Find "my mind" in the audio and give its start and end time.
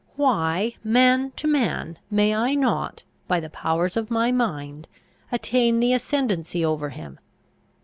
4.09-4.87